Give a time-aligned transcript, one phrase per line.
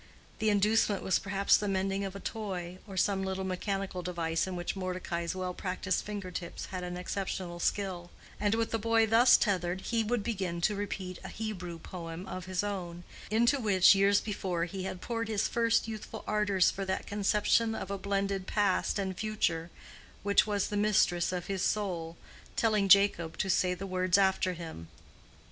[0.39, 4.55] The inducement was perhaps the mending of a toy, or some little mechanical device in
[4.55, 8.09] which Mordecai's well practiced finger tips had an exceptional skill;
[8.39, 12.45] and with the boy thus tethered, he would begin to repeat a Hebrew poem of
[12.47, 17.05] his own, into which years before he had poured his first youthful ardors for that
[17.05, 19.69] conception of a blended past and future
[20.23, 22.17] which was the mistress of his soul,
[22.55, 24.87] telling Jacob to say the words after him.